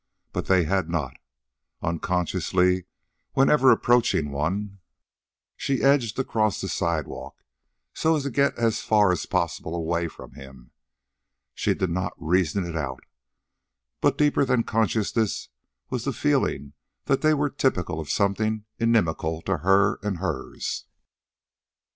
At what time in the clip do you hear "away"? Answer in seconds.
9.75-10.07